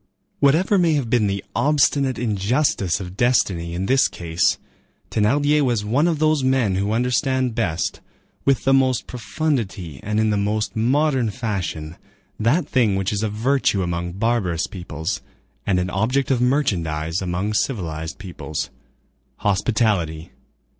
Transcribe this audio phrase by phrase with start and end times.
[0.39, 4.57] Whatever may have been the obstinate injustice of destiny in this case,
[5.11, 7.99] Thénardier was one of those men who understand best,
[8.43, 11.97] with the most profundity and in the most modern fashion,
[12.39, 15.21] that thing which is a virtue among barbarous peoples
[15.67, 20.31] and an object of merchandise among civilized peoples,—hospitality.